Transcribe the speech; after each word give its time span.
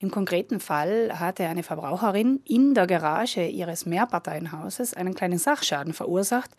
Im 0.00 0.12
konkreten 0.12 0.60
Fall 0.60 1.18
hatte 1.18 1.46
eine 1.46 1.64
Verbraucherin 1.64 2.40
in 2.44 2.74
der 2.74 2.86
Garage 2.86 3.44
ihres 3.46 3.84
Mehrparteienhauses 3.84 4.94
einen 4.94 5.14
kleinen 5.14 5.38
Sachschaden 5.38 5.92
verursacht, 5.92 6.50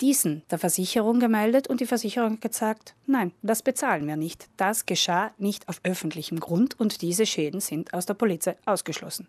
diesen 0.00 0.42
der 0.50 0.58
Versicherung 0.58 1.20
gemeldet 1.20 1.68
und 1.68 1.80
die 1.80 1.86
Versicherung 1.86 2.32
hat 2.32 2.40
gesagt, 2.40 2.94
nein, 3.06 3.32
das 3.42 3.62
bezahlen 3.62 4.06
wir 4.06 4.16
nicht. 4.16 4.48
Das 4.56 4.86
geschah 4.86 5.30
nicht 5.38 5.68
auf 5.68 5.80
öffentlichem 5.84 6.40
Grund 6.40 6.78
und 6.78 7.02
diese 7.02 7.26
Schäden 7.26 7.60
sind 7.60 7.94
aus 7.94 8.06
der 8.06 8.14
Polizei 8.14 8.56
ausgeschlossen. 8.64 9.28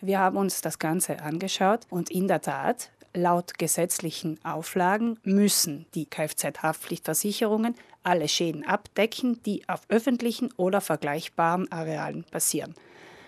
Wir 0.00 0.18
haben 0.18 0.36
uns 0.36 0.60
das 0.60 0.78
Ganze 0.78 1.22
angeschaut 1.22 1.80
und 1.90 2.10
in 2.10 2.28
der 2.28 2.40
Tat, 2.40 2.90
laut 3.14 3.58
gesetzlichen 3.58 4.38
Auflagen 4.44 5.18
müssen 5.22 5.86
die 5.94 6.06
Kfz-Haftpflichtversicherungen 6.06 7.74
alle 8.02 8.28
Schäden 8.28 8.66
abdecken, 8.66 9.42
die 9.44 9.68
auf 9.68 9.82
öffentlichen 9.88 10.52
oder 10.56 10.80
vergleichbaren 10.80 11.70
Arealen 11.70 12.24
passieren. 12.24 12.74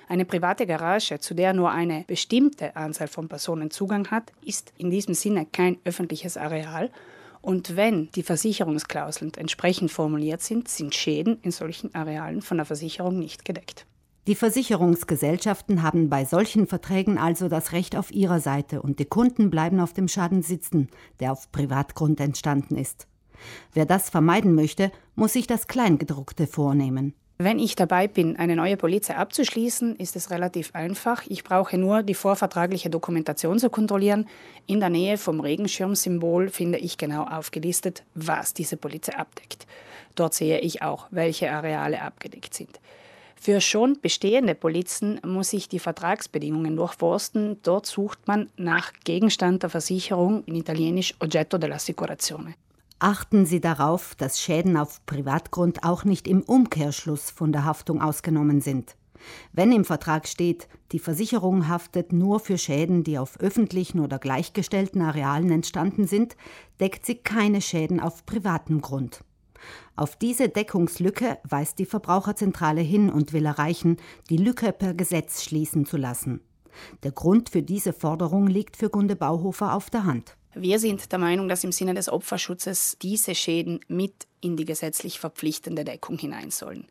Eine 0.09 0.25
private 0.25 0.67
Garage, 0.67 1.21
zu 1.21 1.35
der 1.35 1.53
nur 1.53 1.71
eine 1.71 2.05
bestimmte 2.07 2.75
Anzahl 2.75 3.07
von 3.07 3.29
Personen 3.29 3.71
Zugang 3.71 4.11
hat, 4.11 4.33
ist 4.45 4.73
in 4.77 4.91
diesem 4.91 5.15
Sinne 5.15 5.47
kein 5.47 5.79
öffentliches 5.85 6.37
Areal. 6.37 6.91
Und 7.43 7.77
wenn 7.77 8.11
die 8.13 8.25
Versicherungsklauseln 8.25 9.33
entsprechend 9.37 9.93
formuliert 9.93 10.43
sind, 10.43 10.69
sind 10.69 10.95
Schäden 10.95 11.39
in 11.43 11.53
solchen 11.53 11.95
Arealen 11.95 12.43
von 12.43 12.57
der 12.57 12.67
Versicherung 12.67 13.19
nicht 13.19 13.45
gedeckt. 13.45 13.87
Die 14.27 14.35
Versicherungsgesellschaften 14.35 15.83
haben 15.83 16.11
bei 16.11 16.27
solchen 16.27 16.67
Verträgen 16.67 17.17
also 17.17 17.49
das 17.49 17.73
Recht 17.73 17.97
auf 17.97 18.11
ihrer 18.11 18.41
Seite 18.41 18.83
und 18.83 18.99
die 18.99 19.07
Kunden 19.07 19.49
bleiben 19.49 19.81
auf 19.81 19.95
dem 19.95 20.09
Schaden 20.09 20.43
sitzen, 20.43 20.89
der 21.21 21.33
auf 21.33 21.51
Privatgrund 21.53 22.21
entstanden 22.21 22.77
ist. 22.77 23.07
Wer 23.73 23.87
das 23.87 24.11
vermeiden 24.11 24.55
möchte, 24.55 24.93
muss 25.15 25.33
sich 25.33 25.47
das 25.47 25.69
Kleingedruckte 25.69 26.47
vornehmen. 26.47 27.15
Wenn 27.39 27.59
ich 27.59 27.75
dabei 27.75 28.07
bin, 28.07 28.37
eine 28.37 28.55
neue 28.55 28.77
Polizei 28.77 29.17
abzuschließen, 29.17 29.97
ist 29.97 30.15
es 30.15 30.31
relativ 30.31 30.75
einfach. 30.75 31.25
Ich 31.27 31.43
brauche 31.43 31.79
nur 31.79 32.03
die 32.03 32.13
vorvertragliche 32.13 32.91
Dokumentation 32.91 33.59
zu 33.59 33.71
kontrollieren. 33.71 34.29
In 34.67 34.81
der 34.81 34.91
Nähe 34.91 35.17
vom 35.17 35.41
Regenschirmsymbol 35.41 36.51
finde 36.51 36.77
ich 36.77 36.99
genau 36.99 37.25
aufgelistet, 37.25 38.05
was 38.15 38.53
diese 38.53 38.77
Polizei 38.77 39.17
abdeckt. 39.17 39.67
Dort 40.17 40.35
sehe 40.35 40.61
ich 40.61 40.83
auch, 40.83 41.07
welche 41.11 41.51
Areale 41.51 42.03
abgedeckt 42.03 42.53
sind. 42.53 42.79
Für 43.43 43.63
schon 43.63 43.97
bestehende 44.03 44.55
Polizen 44.55 45.19
muss 45.25 45.55
ich 45.55 45.67
die 45.67 45.79
Vertragsbedingungen 45.79 46.77
durchforsten. 46.77 47.57
Dort 47.63 47.87
sucht 47.87 48.29
man 48.29 48.51
nach 48.59 48.93
Gegenstand 49.05 49.63
der 49.63 49.71
Versicherung, 49.71 50.45
in 50.45 50.57
Italienisch 50.57 51.15
Oggetto 51.21 51.57
dell'assicurazione. 51.57 52.53
Achten 52.99 53.47
Sie 53.47 53.63
darauf, 53.63 54.15
dass 54.15 54.43
Schäden 54.43 54.77
auf 54.77 55.07
Privatgrund 55.07 55.85
auch 55.85 56.05
nicht 56.05 56.29
im 56.29 56.43
Umkehrschluss 56.43 57.31
von 57.31 57.51
der 57.51 57.65
Haftung 57.65 58.03
ausgenommen 58.03 58.61
sind. 58.61 58.95
Wenn 59.55 59.73
im 59.73 59.87
Vertrag 59.87 60.29
steht, 60.29 60.69
die 60.93 60.99
Versicherung 60.99 61.67
haftet 61.67 62.13
nur 62.13 62.41
für 62.41 62.59
Schäden, 62.59 63.05
die 63.05 63.17
auf 63.17 63.41
öffentlichen 63.41 64.01
oder 64.01 64.19
gleichgestellten 64.19 65.01
Arealen 65.01 65.51
entstanden 65.51 66.07
sind, 66.07 66.37
deckt 66.79 67.07
sie 67.07 67.15
keine 67.15 67.63
Schäden 67.63 68.01
auf 68.01 68.27
privatem 68.27 68.83
Grund. 68.83 69.25
Auf 69.97 70.17
diese 70.17 70.49
Deckungslücke 70.49 71.39
weist 71.49 71.79
die 71.79 71.87
Verbraucherzentrale 71.87 72.81
hin 72.81 73.11
und 73.11 73.33
will 73.33 73.47
erreichen, 73.47 73.97
die 74.29 74.37
Lücke 74.37 74.73
per 74.73 74.95
Gesetz 74.95 75.43
schließen 75.43 75.87
zu 75.87 75.97
lassen. 75.97 76.41
Der 77.03 77.13
Grund 77.13 77.51
für 77.51 77.63
diese 77.63 77.93
Forderung 77.93 78.47
liegt 78.47 78.77
für 78.77 78.91
Gunde 78.91 79.17
Bauhofer 79.17 79.75
auf 79.75 79.91
der 79.91 80.05
Hand. 80.05 80.37
Wir 80.55 80.79
sind 80.79 81.13
der 81.13 81.19
Meinung, 81.19 81.49
dass 81.49 81.63
im 81.63 81.73
Sinne 81.73 81.95
des 81.95 82.09
Opferschutzes 82.09 82.97
diese 83.01 83.35
Schäden 83.35 83.81
mit 83.87 84.27
in 84.41 84.57
die 84.57 84.65
gesetzlich 84.65 85.21
verpflichtende 85.21 85.85
Deckung 85.85 86.19
hinein 86.19 86.51
sollen. 86.51 86.87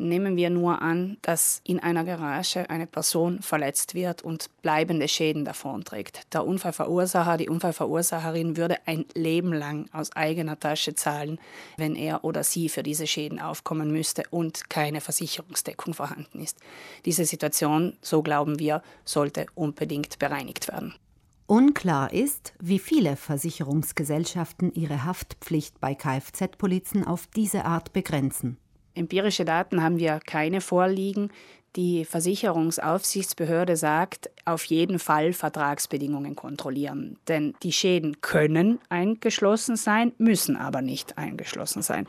Nehmen 0.00 0.36
wir 0.36 0.48
nur 0.48 0.80
an, 0.80 1.18
dass 1.22 1.60
in 1.64 1.80
einer 1.80 2.04
Garage 2.04 2.70
eine 2.70 2.86
Person 2.86 3.42
verletzt 3.42 3.94
wird 3.94 4.22
und 4.22 4.48
bleibende 4.62 5.08
Schäden 5.08 5.44
davonträgt. 5.44 6.32
Der 6.32 6.46
Unfallverursacher, 6.46 7.36
die 7.36 7.48
Unfallverursacherin 7.48 8.56
würde 8.56 8.76
ein 8.86 9.06
Leben 9.14 9.52
lang 9.52 9.90
aus 9.92 10.14
eigener 10.14 10.58
Tasche 10.58 10.94
zahlen, 10.94 11.40
wenn 11.76 11.96
er 11.96 12.24
oder 12.24 12.44
sie 12.44 12.68
für 12.68 12.84
diese 12.84 13.08
Schäden 13.08 13.40
aufkommen 13.40 13.90
müsste 13.90 14.22
und 14.30 14.70
keine 14.70 15.00
Versicherungsdeckung 15.00 15.94
vorhanden 15.94 16.40
ist. 16.40 16.58
Diese 17.04 17.24
Situation, 17.24 17.96
so 18.00 18.22
glauben 18.22 18.60
wir, 18.60 18.82
sollte 19.04 19.46
unbedingt 19.56 20.20
bereinigt 20.20 20.68
werden. 20.68 20.94
Unklar 21.46 22.12
ist, 22.12 22.52
wie 22.60 22.78
viele 22.78 23.16
Versicherungsgesellschaften 23.16 24.70
ihre 24.74 25.04
Haftpflicht 25.04 25.80
bei 25.80 25.94
Kfz-Polizen 25.94 27.04
auf 27.04 27.26
diese 27.34 27.64
Art 27.64 27.92
begrenzen. 27.92 28.58
Empirische 28.98 29.44
Daten 29.44 29.82
haben 29.82 29.98
wir 29.98 30.20
keine 30.26 30.60
vorliegen. 30.60 31.30
Die 31.76 32.04
Versicherungsaufsichtsbehörde 32.04 33.76
sagt, 33.76 34.30
auf 34.44 34.64
jeden 34.64 34.98
Fall 34.98 35.32
Vertragsbedingungen 35.32 36.34
kontrollieren. 36.34 37.16
Denn 37.28 37.54
die 37.62 37.72
Schäden 37.72 38.20
können 38.20 38.80
eingeschlossen 38.88 39.76
sein, 39.76 40.12
müssen 40.18 40.56
aber 40.56 40.82
nicht 40.82 41.16
eingeschlossen 41.16 41.82
sein. 41.82 42.08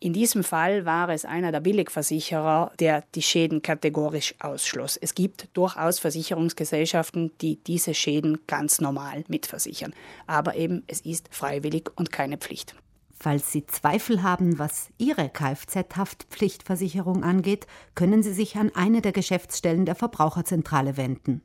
In 0.00 0.12
diesem 0.12 0.44
Fall 0.44 0.84
war 0.84 1.08
es 1.08 1.24
einer 1.24 1.50
der 1.50 1.60
Billigversicherer, 1.60 2.72
der 2.78 3.04
die 3.14 3.22
Schäden 3.22 3.62
kategorisch 3.62 4.34
ausschloss. 4.40 4.98
Es 4.98 5.14
gibt 5.14 5.48
durchaus 5.54 5.98
Versicherungsgesellschaften, 6.00 7.32
die 7.40 7.56
diese 7.56 7.94
Schäden 7.94 8.40
ganz 8.46 8.82
normal 8.82 9.24
mitversichern. 9.28 9.94
Aber 10.26 10.56
eben, 10.56 10.82
es 10.86 11.00
ist 11.00 11.28
freiwillig 11.30 11.88
und 11.96 12.12
keine 12.12 12.36
Pflicht. 12.36 12.74
Falls 13.16 13.52
Sie 13.52 13.66
Zweifel 13.66 14.22
haben, 14.22 14.58
was 14.58 14.88
Ihre 14.98 15.28
Kfz-Haftpflichtversicherung 15.28 17.22
angeht, 17.22 17.66
können 17.94 18.22
Sie 18.22 18.32
sich 18.32 18.56
an 18.56 18.72
eine 18.74 19.00
der 19.00 19.12
Geschäftsstellen 19.12 19.86
der 19.86 19.94
Verbraucherzentrale 19.94 20.96
wenden. 20.96 21.42